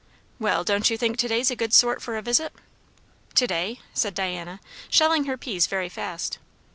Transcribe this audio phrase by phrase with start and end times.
[0.39, 2.53] "Well, don't you think to day's a good sort for a visit?"
[3.35, 6.39] "To day?" said Diana, shelling her peas very fast.